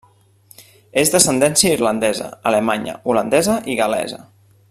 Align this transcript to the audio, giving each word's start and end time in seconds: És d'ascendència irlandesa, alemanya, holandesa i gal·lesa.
És 1.01 1.11
d'ascendència 1.15 1.73
irlandesa, 1.77 2.31
alemanya, 2.53 2.99
holandesa 3.13 3.63
i 3.75 3.79
gal·lesa. 3.83 4.23